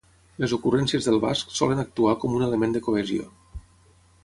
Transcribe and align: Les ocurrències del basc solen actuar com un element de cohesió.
Les 0.43 0.53
ocurrències 0.55 1.09
del 1.09 1.19
basc 1.25 1.53
solen 1.59 1.83
actuar 1.85 2.15
com 2.25 2.33
un 2.39 2.47
element 2.49 2.75
de 2.79 2.83
cohesió. 2.89 3.31